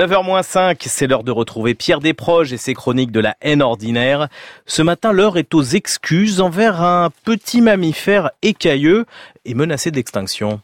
[0.00, 4.28] 9h-5, c'est l'heure de retrouver Pierre Desproges et ses chroniques de la haine ordinaire.
[4.64, 9.06] Ce matin, l'heure est aux excuses envers un petit mammifère écailleux
[9.44, 10.60] et menacé d'extinction.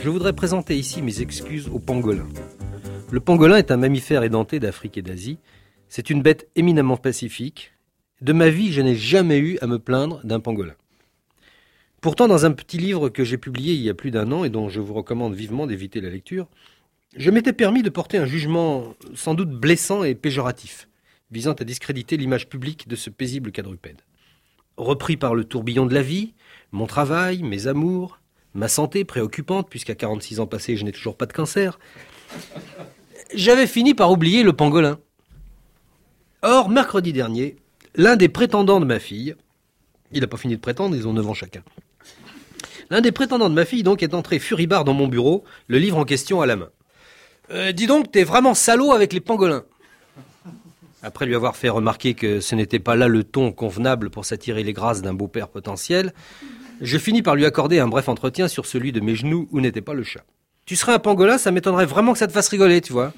[0.00, 2.26] Je voudrais présenter ici mes excuses au pangolin.
[3.10, 5.36] Le pangolin est un mammifère édenté d'Afrique et d'Asie.
[5.90, 7.72] C'est une bête éminemment pacifique.
[8.22, 10.76] De ma vie, je n'ai jamais eu à me plaindre d'un pangolin.
[12.00, 14.48] Pourtant, dans un petit livre que j'ai publié il y a plus d'un an et
[14.48, 16.46] dont je vous recommande vivement d'éviter la lecture,
[17.14, 20.88] je m'étais permis de porter un jugement sans doute blessant et péjoratif,
[21.30, 24.02] visant à discréditer l'image publique de ce paisible quadrupède.
[24.76, 26.34] Repris par le tourbillon de la vie,
[26.72, 28.18] mon travail, mes amours,
[28.54, 31.78] ma santé préoccupante, puisqu'à 46 ans passés, je n'ai toujours pas de cancer,
[33.34, 34.98] j'avais fini par oublier le pangolin.
[36.42, 37.56] Or, mercredi dernier,
[37.94, 39.34] l'un des prétendants de ma fille,
[40.12, 41.62] il n'a pas fini de prétendre, ils ont 9 ans chacun.
[42.90, 45.96] L'un des prétendants de ma fille, donc, est entré furibard dans mon bureau, le livre
[45.96, 46.70] en question à la main.
[47.50, 49.64] Euh, dis donc, t'es vraiment salaud avec les pangolins.
[51.02, 54.64] Après lui avoir fait remarquer que ce n'était pas là le ton convenable pour s'attirer
[54.64, 56.12] les grâces d'un beau-père potentiel,
[56.80, 59.80] je finis par lui accorder un bref entretien sur celui de mes genoux où n'était
[59.80, 60.24] pas le chat.
[60.64, 63.12] Tu serais un pangolin, ça m'étonnerait vraiment que ça te fasse rigoler, tu vois.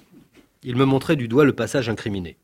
[0.63, 2.37] Il me montrait du doigt le passage incriminé.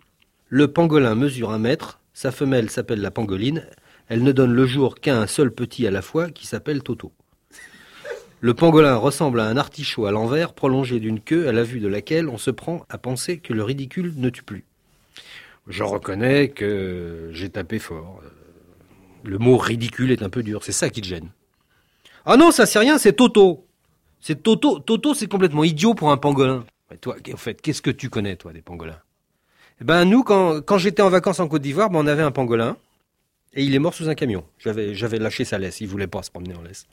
[0.48, 3.66] Le pangolin mesure un mètre, sa femelle s'appelle la pangoline,
[4.08, 7.12] elle ne donne le jour qu'à un seul petit à la fois qui s'appelle Toto.
[8.44, 11.88] Le pangolin ressemble à un artichaut à l'envers prolongé d'une queue à la vue de
[11.88, 14.66] laquelle on se prend à penser que le ridicule ne tue plus.
[15.66, 18.20] Je reconnais que j'ai tapé fort.
[19.22, 21.30] Le mot ridicule est un peu dur, c'est ça qui te gêne.
[22.26, 23.66] Ah non, ça c'est rien, c'est Toto.
[24.20, 24.78] C'est Toto.
[24.78, 26.66] Toto, c'est complètement idiot pour un pangolin.
[26.90, 29.00] Mais toi, en fait, qu'est-ce que tu connais, toi, des pangolins?
[29.80, 32.76] Eh ben, nous, quand, j'étais en vacances en Côte d'Ivoire, ben, on avait un pangolin.
[33.54, 34.44] Et il est mort sous un camion.
[34.58, 35.80] J'avais, lâché sa laisse.
[35.80, 36.86] Il voulait pas se promener en laisse.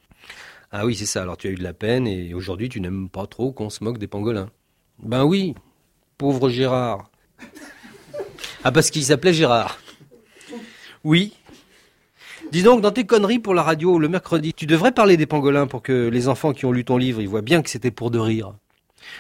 [0.72, 1.24] Ah oui, c'est ça.
[1.24, 3.84] Alors tu as eu de la peine et aujourd'hui tu n'aimes pas trop qu'on se
[3.84, 4.50] moque des pangolins.
[5.00, 5.56] Ben oui,
[6.18, 7.10] pauvre Gérard.
[8.64, 9.80] Ah parce qu'il s'appelait Gérard.
[11.04, 11.34] Oui.
[12.52, 15.68] Dis donc, dans tes conneries pour la radio le mercredi, tu devrais parler des pangolins
[15.68, 18.12] pour que les enfants qui ont lu ton livre, ils voient bien que c'était pour
[18.12, 18.54] de rire.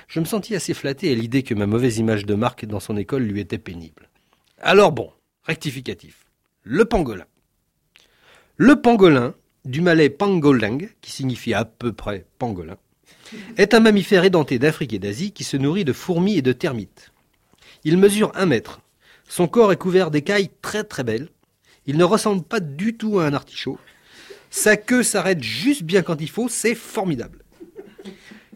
[0.07, 2.97] Je me sentis assez flatté à l'idée que ma mauvaise image de marque dans son
[2.97, 4.09] école lui était pénible.
[4.59, 5.11] Alors bon,
[5.43, 6.25] rectificatif.
[6.63, 7.25] Le pangolin.
[8.63, 9.33] Le pangolin,
[9.65, 12.77] du malais pangoling, qui signifie à peu près pangolin,
[13.57, 17.11] est un mammifère édenté d'Afrique et d'Asie qui se nourrit de fourmis et de termites.
[17.85, 18.81] Il mesure un mètre.
[19.27, 21.29] Son corps est couvert d'écailles très très belles.
[21.87, 23.79] Il ne ressemble pas du tout à un artichaut.
[24.51, 27.43] Sa queue s'arrête juste bien quand il faut, c'est formidable.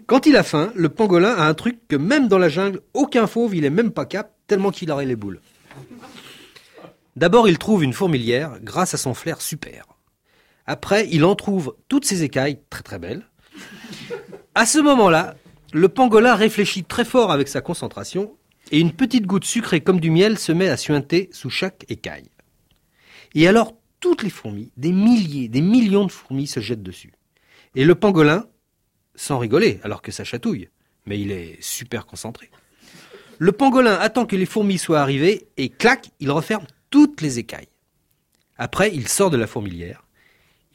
[0.06, 3.26] Quand il a faim, le pangolin a un truc que même dans la jungle, aucun
[3.26, 5.42] fauve il est même pas cap, tellement qu'il aurait les boules.
[7.16, 9.95] D'abord, il trouve une fourmilière grâce à son flair super.
[10.66, 13.26] Après, il en trouve toutes ses écailles, très très belles.
[14.56, 15.36] À ce moment-là,
[15.74, 18.36] le pangolin réfléchit très fort avec sa concentration
[18.72, 22.30] et une petite goutte sucrée comme du miel se met à suinter sous chaque écaille.
[23.36, 27.14] Et alors, toutes les fourmis, des milliers, des millions de fourmis se jettent dessus.
[27.76, 28.46] Et le pangolin,
[29.16, 30.70] sans rigoler, alors que ça chatouille,
[31.06, 32.50] mais il est super concentré.
[33.38, 37.68] Le pangolin attend que les fourmis soient arrivées et clac, il referme toutes les écailles.
[38.58, 40.05] Après, il sort de la fourmilière,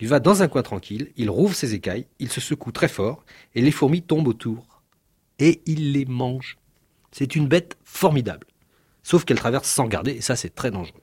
[0.01, 3.25] il va dans un coin tranquille, il rouvre ses écailles, il se secoue très fort,
[3.55, 4.83] et les fourmis tombent autour.
[5.39, 6.57] Et il les mange.
[7.13, 8.47] C'est une bête formidable.
[9.03, 11.03] Sauf qu'elle traverse sans garder, et ça c'est très dangereux.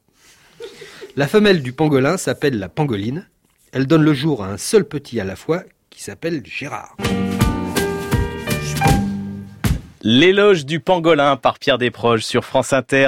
[1.16, 3.28] La femelle du pangolin s'appelle la pangoline.
[3.72, 6.98] Elle donne le jour à un seul petit à la fois, qui s'appelle Gérard.
[10.02, 13.06] L'éloge du pangolin par Pierre Desproges sur France Inter.